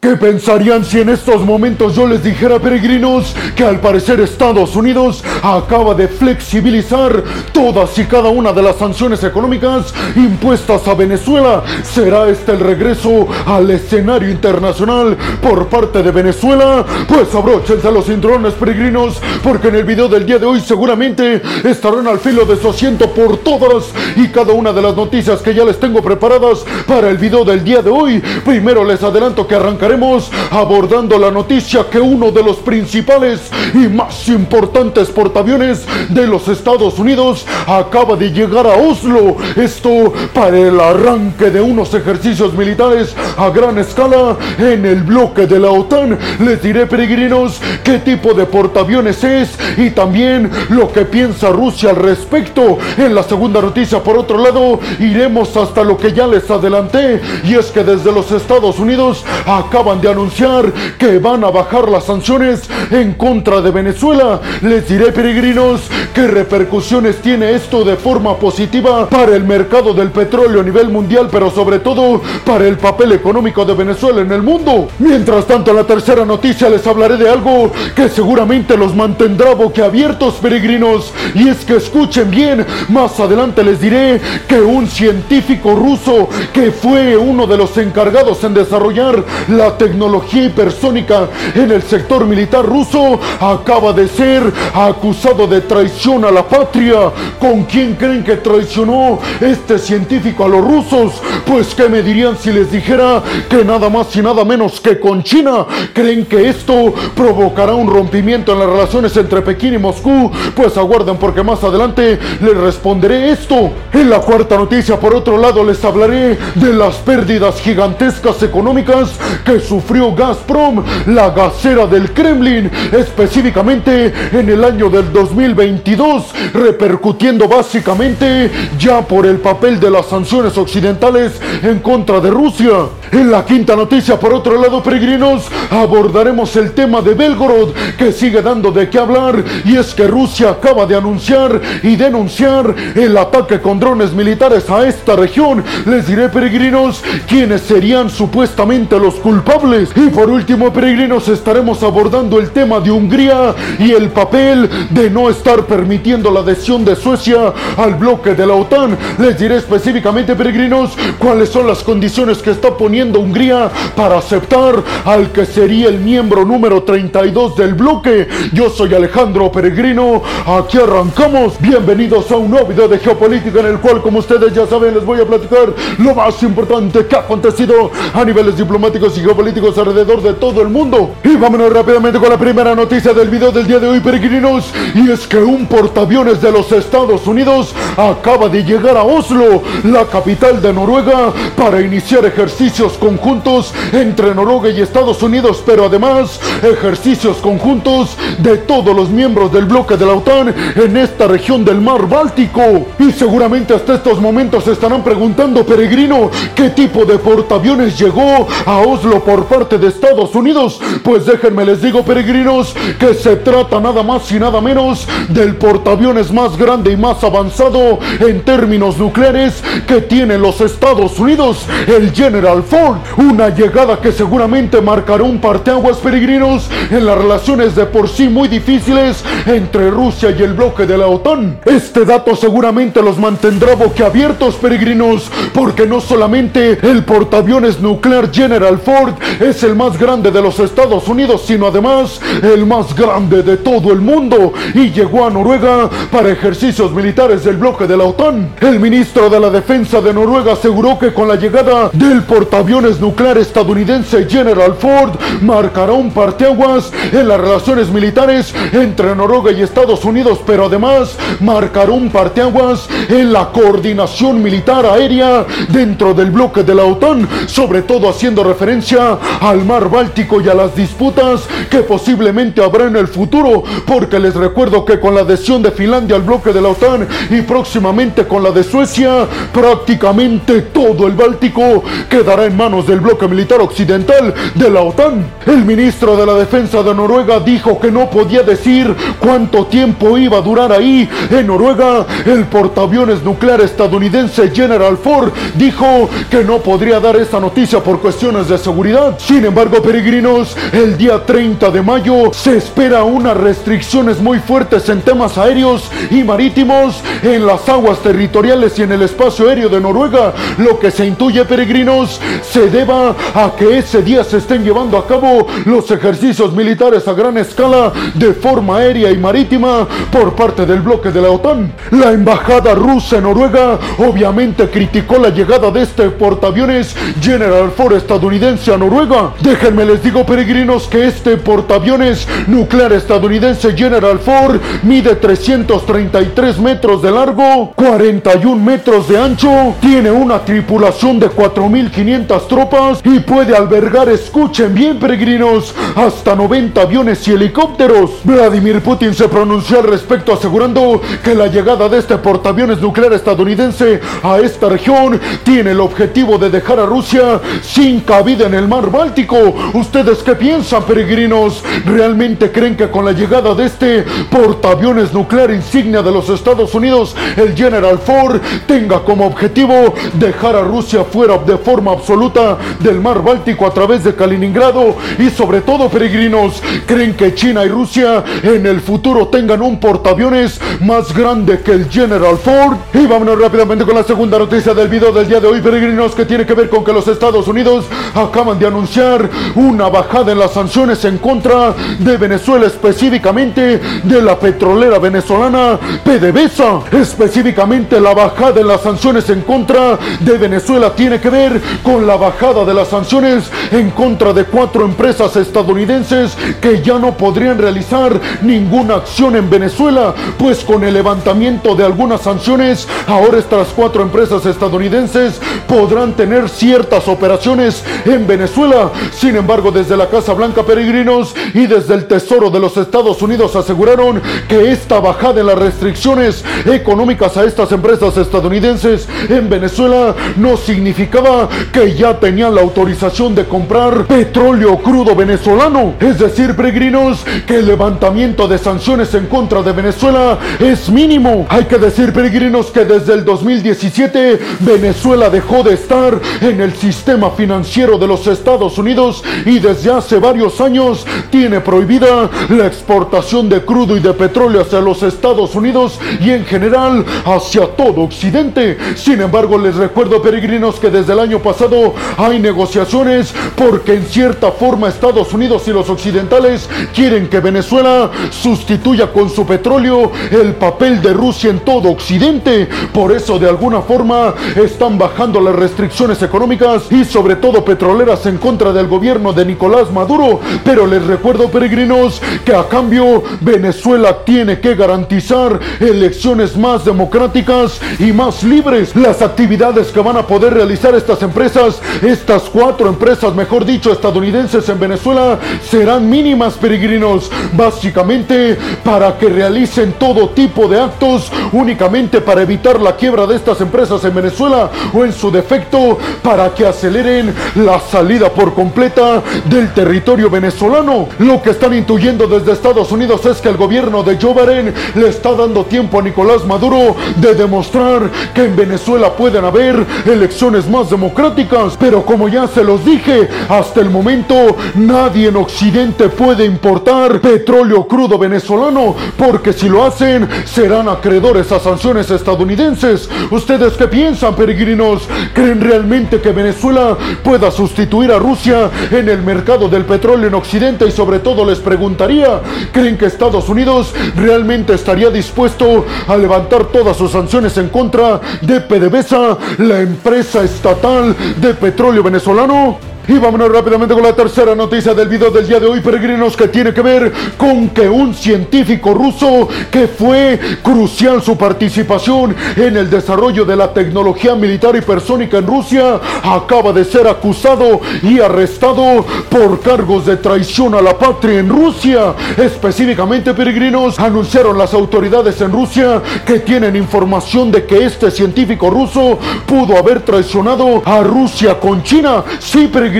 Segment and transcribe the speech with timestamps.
[0.00, 5.24] ¿Qué pensarían si en estos momentos yo les dijera, peregrinos, que al parecer Estados Unidos
[5.42, 11.64] acaba de flexibilizar todas y cada una de las sanciones económicas impuestas a Venezuela?
[11.82, 16.86] ¿Será este el regreso al escenario internacional por parte de Venezuela?
[17.08, 22.06] Pues abróchense los cinturones, peregrinos, porque en el video del día de hoy seguramente estarán
[22.06, 25.64] al filo de su asiento por todas y cada una de las noticias que ya
[25.64, 28.22] les tengo preparadas para el video del día de hoy.
[28.44, 29.56] Primero les adelanto que
[29.88, 36.46] arrancaremos abordando la noticia que uno de los principales y más importantes portaaviones de los
[36.48, 39.36] Estados Unidos acaba de llegar a Oslo.
[39.56, 45.58] Esto para el arranque de unos ejercicios militares a gran escala en el bloque de
[45.58, 46.18] la OTAN.
[46.40, 51.96] Les diré, peregrinos, qué tipo de portaaviones es y también lo que piensa Rusia al
[51.96, 52.78] respecto.
[52.98, 57.54] En la segunda noticia, por otro lado, iremos hasta lo que ya les adelanté y
[57.54, 62.02] es que desde los Estados Unidos acá acaban de anunciar que van a bajar las
[62.02, 64.40] sanciones en contra de Venezuela.
[64.62, 70.62] Les diré, peregrinos, qué repercusiones tiene esto de forma positiva para el mercado del petróleo
[70.62, 74.88] a nivel mundial, pero sobre todo para el papel económico de Venezuela en el mundo.
[74.98, 80.34] Mientras tanto, en la tercera noticia les hablaré de algo que seguramente los mantendrá boquiabiertos,
[80.34, 81.12] peregrinos.
[81.36, 87.16] Y es que escuchen bien, más adelante les diré que un científico ruso que fue
[87.16, 93.92] uno de los encargados en desarrollar la tecnología hipersónica en el sector militar ruso acaba
[93.92, 97.10] de ser acusado de traición a la patria.
[97.38, 101.20] ¿Con quién creen que traicionó este científico a los rusos?
[101.46, 105.22] Pues qué me dirían si les dijera que nada más y nada menos que con
[105.22, 105.66] China.
[105.92, 110.30] ¿Creen que esto provocará un rompimiento en las relaciones entre Pekín y Moscú?
[110.54, 113.70] Pues aguarden porque más adelante les responderé esto.
[113.92, 119.10] En la cuarta noticia, por otro lado, les hablaré de las pérdidas gigantescas económicas
[119.44, 128.50] que sufrió Gazprom, la gasera del Kremlin, específicamente en el año del 2022, repercutiendo básicamente
[128.78, 132.70] ya por el papel de las sanciones occidentales en contra de Rusia.
[133.10, 138.42] En la quinta noticia, por otro lado, peregrinos, abordaremos el tema de Belgorod, que sigue
[138.42, 143.60] dando de qué hablar, y es que Rusia acaba de anunciar y denunciar el ataque
[143.60, 145.64] con drones militares a esta región.
[145.86, 149.47] Les diré, peregrinos, quiénes serían supuestamente los culpables
[149.96, 155.30] y por último, peregrinos, estaremos abordando el tema de Hungría y el papel de no
[155.30, 158.98] estar permitiendo la adhesión de Suecia al bloque de la OTAN.
[159.18, 165.32] Les diré específicamente, peregrinos, cuáles son las condiciones que está poniendo Hungría para aceptar al
[165.32, 168.28] que sería el miembro número 32 del bloque.
[168.52, 171.58] Yo soy Alejandro Peregrino, aquí arrancamos.
[171.58, 175.06] Bienvenidos a un nuevo video de geopolítica en el cual, como ustedes ya saben, les
[175.06, 179.78] voy a platicar lo más importante que ha acontecido a niveles diplomáticos y geopolíticos políticos
[179.78, 181.14] alrededor de todo el mundo.
[181.22, 184.72] Y vámonos rápidamente con la primera noticia del video del día de hoy, peregrinos.
[184.96, 190.06] Y es que un portaaviones de los Estados Unidos acaba de llegar a Oslo, la
[190.06, 197.36] capital de Noruega, para iniciar ejercicios conjuntos entre Noruega y Estados Unidos, pero además ejercicios
[197.36, 202.08] conjuntos de todos los miembros del bloque de la OTAN en esta región del mar
[202.08, 202.88] Báltico.
[202.98, 209.27] Y seguramente hasta estos momentos estarán preguntando, peregrino, qué tipo de portaaviones llegó a Oslo
[209.28, 210.80] por parte de Estados Unidos.
[211.02, 216.32] Pues déjenme les digo, peregrinos, que se trata nada más y nada menos del portaaviones
[216.32, 222.62] más grande y más avanzado en términos nucleares que tienen los Estados Unidos, el General
[222.62, 222.96] Ford.
[223.18, 228.48] Una llegada que seguramente marcará un parteaguas, peregrinos, en las relaciones de por sí muy
[228.48, 231.60] difíciles entre Rusia y el bloque de la OTAN.
[231.66, 239.17] Este dato seguramente los mantendrá boquiabiertos, peregrinos, porque no solamente el portaaviones nuclear General Ford
[239.40, 243.92] es el más grande de los Estados Unidos, sino además el más grande de todo
[243.92, 248.54] el mundo y llegó a Noruega para ejercicios militares del bloque de la OTAN.
[248.60, 253.38] El ministro de la Defensa de Noruega aseguró que con la llegada del portaaviones nuclear
[253.38, 255.12] estadounidense General Ford
[255.42, 261.92] marcará un parteaguas en las relaciones militares entre Noruega y Estados Unidos, pero además marcará
[261.92, 268.08] un parteaguas en la coordinación militar aérea dentro del bloque de la OTAN, sobre todo
[268.08, 273.62] haciendo referencia al mar Báltico y a las disputas que posiblemente habrá en el futuro,
[273.86, 277.42] porque les recuerdo que con la adhesión de Finlandia al bloque de la OTAN y
[277.42, 283.60] próximamente con la de Suecia, prácticamente todo el Báltico quedará en manos del bloque militar
[283.60, 285.24] occidental de la OTAN.
[285.46, 290.38] El ministro de la Defensa de Noruega dijo que no podía decir cuánto tiempo iba
[290.38, 291.08] a durar ahí.
[291.30, 297.80] En Noruega, el portaaviones nuclear estadounidense General Ford dijo que no podría dar esta noticia
[297.82, 298.87] por cuestiones de seguridad
[299.18, 305.02] Sin embargo, peregrinos, el día 30 de mayo se espera unas restricciones muy fuertes en
[305.02, 310.32] temas aéreos y marítimos en las aguas territoriales y en el espacio aéreo de Noruega,
[310.56, 315.06] lo que se intuye, peregrinos, se deba a que ese día se estén llevando a
[315.06, 320.80] cabo los ejercicios militares a gran escala de forma aérea y marítima por parte del
[320.80, 321.74] bloque de la OTAN.
[321.90, 328.72] La embajada rusa en Noruega obviamente criticó la llegada de este portaaviones General Ford estadounidense
[328.72, 329.32] a Noruega.
[329.40, 337.10] Déjenme les digo peregrinos que este portaaviones nuclear estadounidense General Ford mide 333 metros de
[337.10, 344.74] largo, 41 metros de ancho, tiene una tripulación de 4.500 tropas y puede albergar, escuchen
[344.74, 348.10] bien peregrinos, hasta 90 aviones y helicópteros.
[348.24, 354.00] Vladimir Putin se pronunció al respecto asegurando que la llegada de este portaaviones nuclear estadounidense
[354.22, 358.90] a esta región tiene el objetivo de dejar a Rusia sin cabida en el mar
[358.90, 359.36] Báltico.
[359.72, 361.62] ¿Ustedes qué piensan, peregrinos?
[361.86, 367.16] ¿Realmente creen que con la llegada de este portaaviones nuclear insignia de los Estados Unidos,
[367.36, 373.22] el General Ford, tenga como objetivo dejar a Rusia fuera de forma absoluta del mar
[373.22, 374.96] Báltico a través de Kaliningrado?
[375.18, 380.60] Y sobre todo, peregrinos, ¿creen que China y Rusia en el futuro tengan un portaaviones
[380.80, 382.76] más grande que el General Ford?
[382.92, 386.26] Y vámonos rápidamente con la segunda noticia del video del día de hoy, peregrinos, que
[386.26, 390.52] tiene que ver con que los Estados Unidos acaban de anunciar una bajada en las
[390.52, 396.82] sanciones en contra de Venezuela, específicamente de la petrolera venezolana PDVSA.
[396.92, 402.16] Específicamente la bajada en las sanciones en contra de Venezuela tiene que ver con la
[402.16, 408.20] bajada de las sanciones en contra de cuatro empresas estadounidenses que ya no podrían realizar
[408.42, 414.44] ninguna acción en Venezuela, pues con el levantamiento de algunas sanciones, ahora estas cuatro empresas
[414.46, 418.90] estadounidenses podrán tener ciertas operaciones en Venezuela.
[419.12, 423.54] Sin embargo, desde la Casa Blanca Peregrinos y desde el Tesoro de los Estados Unidos
[423.54, 430.56] aseguraron que esta bajada en las restricciones económicas a estas empresas estadounidenses en Venezuela no
[430.56, 435.94] significaba que ya tenían la autorización de comprar petróleo crudo venezolano.
[436.00, 441.46] Es decir, peregrinos, que el levantamiento de sanciones en contra de Venezuela es mínimo.
[441.50, 447.30] Hay que decir, peregrinos, que desde el 2017 Venezuela dejó de estar en el sistema
[447.32, 448.37] financiero de los Estados
[448.78, 454.62] Unidos y desde hace varios años tiene prohibida la exportación de crudo y de petróleo
[454.62, 458.78] hacia los Estados Unidos y en general hacia todo Occidente.
[458.96, 464.52] Sin embargo, les recuerdo, peregrinos, que desde el año pasado hay negociaciones porque en cierta
[464.52, 471.02] forma Estados Unidos y los occidentales quieren que Venezuela sustituya con su petróleo el papel
[471.02, 472.68] de Rusia en todo Occidente.
[472.92, 478.38] Por eso, de alguna forma, están bajando las restricciones económicas y sobre todo petroleras en
[478.38, 480.40] contra del gobierno de Nicolás Maduro.
[480.64, 488.12] Pero les recuerdo, peregrinos, que a cambio Venezuela tiene que garantizar elecciones más democráticas y
[488.12, 488.94] más libres.
[488.94, 494.68] Las actividades que van a poder realizar estas empresas, estas cuatro empresas, mejor dicho, estadounidenses
[494.68, 495.38] en Venezuela,
[495.68, 497.30] serán mínimas, peregrinos.
[497.52, 503.60] Básicamente para que realicen todo tipo de actos únicamente para evitar la quiebra de estas
[503.60, 509.74] empresas en Venezuela o en su defecto para que aceleren la salida por completa del
[509.74, 511.10] territorio venezolano.
[511.18, 515.08] Lo que están intuyendo desde Estados Unidos es que el gobierno de Joe Biden le
[515.08, 520.88] está dando tiempo a Nicolás Maduro de demostrar que en Venezuela pueden haber elecciones más
[520.88, 521.76] democráticas.
[521.78, 527.86] Pero como ya se los dije, hasta el momento nadie en Occidente puede importar petróleo
[527.86, 533.10] crudo venezolano, porque si lo hacen serán acreedores a sanciones estadounidenses.
[533.30, 535.06] ¿Ustedes qué piensan, peregrinos?
[535.34, 540.86] ¿Creen realmente que Venezuela pueda sustituir a Rusia en el mercado del petróleo en Occidente?
[540.86, 542.40] Y sobre todo les preguntaría,
[542.72, 548.60] ¿creen que Estados Unidos realmente estaría dispuesto a levantar todas sus sanciones en contra de
[548.60, 552.97] PDVSA, la empresa estatal de petróleo venezolano?
[553.08, 556.46] Y vámonos rápidamente con la tercera noticia del video del día de hoy, peregrinos, que
[556.46, 562.90] tiene que ver con que un científico ruso que fue crucial su participación en el
[562.90, 569.58] desarrollo de la tecnología militar hipersónica en Rusia acaba de ser acusado y arrestado por
[569.60, 572.14] cargos de traición a la patria en Rusia.
[572.36, 579.18] Específicamente, peregrinos, anunciaron las autoridades en Rusia que tienen información de que este científico ruso
[579.46, 582.22] pudo haber traicionado a Rusia con China.
[582.38, 582.97] Sí, peregrinos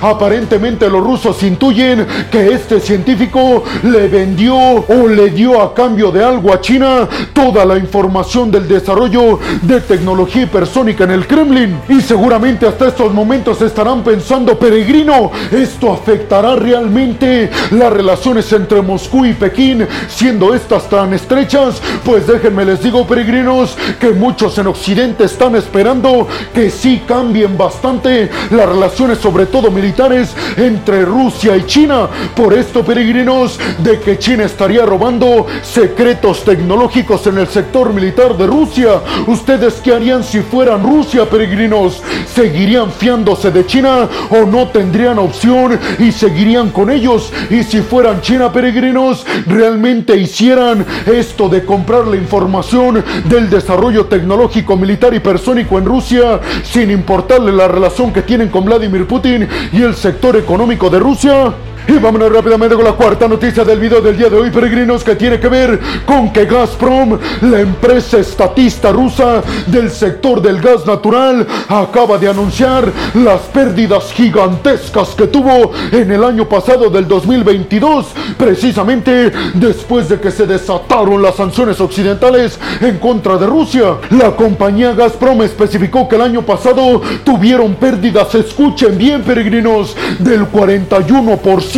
[0.00, 6.24] aparentemente los rusos intuyen que este científico le vendió o le dio a cambio de
[6.24, 11.78] algo a China toda la información del desarrollo de tecnología hipersónica en el Kremlin.
[11.88, 19.24] Y seguramente hasta estos momentos estarán pensando, peregrino, esto afectará realmente las relaciones entre Moscú
[19.24, 21.80] y Pekín, siendo estas tan estrechas.
[22.04, 28.30] Pues déjenme les digo, peregrinos, que muchos en Occidente están esperando que sí cambien bastante
[28.50, 32.08] las relaciones, sobre todo militares, entre Rusia y China.
[32.34, 38.46] Por esto, peregrinos, de que China estaría robando secretos tecnológicos en el sector militar de
[38.46, 39.00] Rusia.
[39.26, 42.02] ¿Ustedes qué harían si fueran Rusia, peregrinos?
[42.34, 47.32] ¿Seguirían fiándose de China o no tendrían opción y seguirían con ellos?
[47.50, 54.76] Y si fueran China, peregrinos, realmente hicieran esto de comprar la información del desarrollo tecnológico,
[54.76, 59.82] militar y persónico en Rusia, sin importarle la relación que tienen con Vladimir Putin y
[59.82, 61.54] el sector económico de Rusia.
[61.88, 65.16] Y vámonos rápidamente con la cuarta noticia del video del día de hoy, peregrinos, que
[65.16, 71.46] tiene que ver con que Gazprom, la empresa estatista rusa del sector del gas natural,
[71.66, 79.32] acaba de anunciar las pérdidas gigantescas que tuvo en el año pasado del 2022, precisamente
[79.54, 83.96] después de que se desataron las sanciones occidentales en contra de Rusia.
[84.10, 91.77] La compañía Gazprom especificó que el año pasado tuvieron pérdidas, escuchen bien, peregrinos, del 41%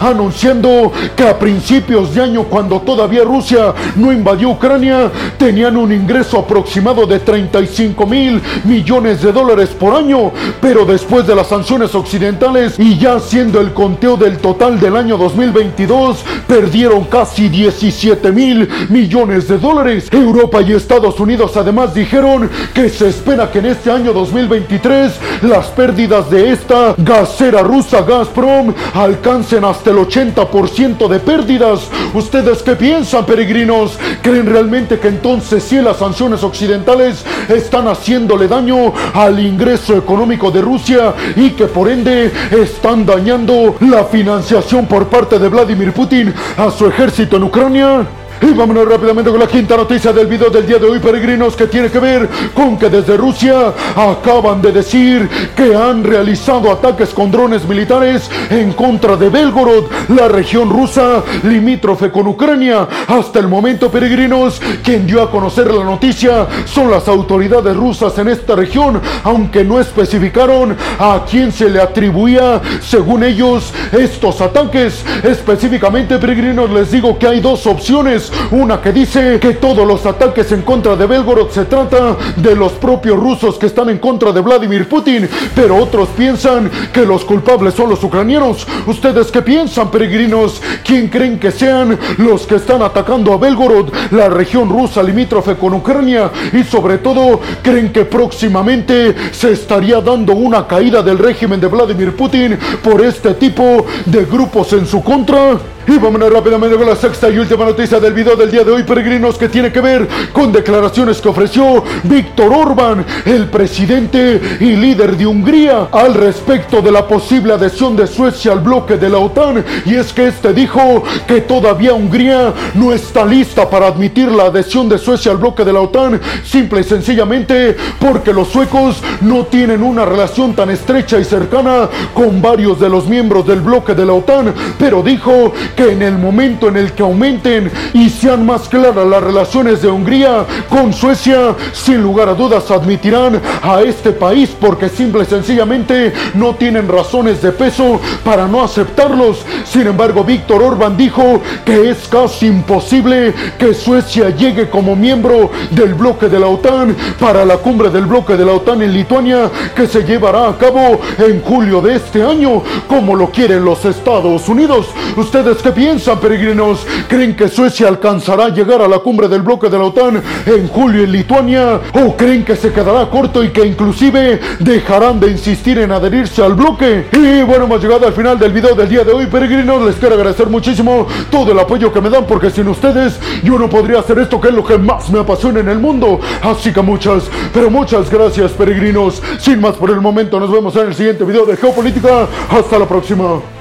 [0.00, 6.38] anunciando que a principios de año, cuando todavía Rusia no invadió Ucrania, tenían un ingreso
[6.38, 12.78] aproximado de 35 mil millones de dólares por año, pero después de las sanciones occidentales
[12.78, 19.48] y ya siendo el conteo del total del año 2022, perdieron casi 17 mil millones
[19.48, 20.08] de dólares.
[20.10, 25.12] Europa y Estados Unidos además dijeron que se espera que en este año 2023
[25.42, 31.88] las pérdidas de esta gasera rusa Gazprom al alcancen hasta el 80% de pérdidas.
[32.14, 33.96] ¿Ustedes qué piensan, peregrinos?
[34.22, 40.62] ¿Creen realmente que entonces si las sanciones occidentales están haciéndole daño al ingreso económico de
[40.62, 46.70] Rusia y que por ende están dañando la financiación por parte de Vladimir Putin a
[46.70, 48.23] su ejército en Ucrania?
[48.42, 51.66] Y vámonos rápidamente con la quinta noticia del video del día de hoy, peregrinos, que
[51.66, 57.30] tiene que ver con que desde Rusia acaban de decir que han realizado ataques con
[57.30, 62.88] drones militares en contra de Belgorod, la región rusa limítrofe con Ucrania.
[63.06, 68.28] Hasta el momento, peregrinos, quien dio a conocer la noticia son las autoridades rusas en
[68.28, 75.04] esta región, aunque no especificaron a quién se le atribuía, según ellos, estos ataques.
[75.22, 80.50] Específicamente, peregrinos, les digo que hay dos opciones una que dice que todos los ataques
[80.52, 84.40] en contra de Belgorod se trata de los propios rusos que están en contra de
[84.40, 88.66] Vladimir Putin, pero otros piensan que los culpables son los ucranianos.
[88.86, 90.60] ¿Ustedes qué piensan, peregrinos?
[90.84, 95.74] ¿Quién creen que sean los que están atacando a Belgorod, la región rusa limítrofe con
[95.74, 96.30] Ucrania?
[96.52, 102.14] Y sobre todo, ¿creen que próximamente se estaría dando una caída del régimen de Vladimir
[102.14, 105.58] Putin por este tipo de grupos en su contra?
[105.86, 108.84] Y vámonos rápidamente con la sexta y última noticia del video del día de hoy,
[108.84, 115.14] peregrinos, que tiene que ver con declaraciones que ofreció Víctor Orbán, el presidente y líder
[115.14, 119.62] de Hungría, al respecto de la posible adhesión de Suecia al bloque de la OTAN.
[119.84, 124.88] Y es que este dijo que todavía Hungría no está lista para admitir la adhesión
[124.88, 129.82] de Suecia al bloque de la OTAN, simple y sencillamente porque los suecos no tienen
[129.82, 134.14] una relación tan estrecha y cercana con varios de los miembros del bloque de la
[134.14, 139.06] OTAN, pero dijo que en el momento en el que aumenten y sean más claras
[139.06, 144.88] las relaciones de Hungría con Suecia, sin lugar a dudas admitirán a este país porque
[144.88, 149.44] simple y sencillamente no tienen razones de peso para no aceptarlos.
[149.64, 155.94] Sin embargo, Víctor Orban dijo que es casi imposible que Suecia llegue como miembro del
[155.94, 159.86] bloque de la OTAN para la cumbre del bloque de la OTAN en Lituania que
[159.86, 164.86] se llevará a cabo en julio de este año, como lo quieren los Estados Unidos.
[165.16, 166.86] Ustedes ¿Qué piensan, peregrinos?
[167.08, 170.68] ¿Creen que Suecia alcanzará a llegar a la cumbre del bloque de la OTAN en
[170.68, 171.80] julio en Lituania?
[171.94, 176.52] ¿O creen que se quedará corto y que inclusive dejarán de insistir en adherirse al
[176.52, 177.06] bloque?
[177.12, 179.86] Y bueno, hemos llegado al final del video del día de hoy, peregrinos.
[179.86, 183.70] Les quiero agradecer muchísimo todo el apoyo que me dan porque sin ustedes yo no
[183.70, 186.20] podría hacer esto que es lo que más me apasiona en el mundo.
[186.42, 189.22] Así que muchas, pero muchas gracias, peregrinos.
[189.38, 192.28] Sin más por el momento, nos vemos en el siguiente video de Geopolítica.
[192.50, 193.53] Hasta la próxima.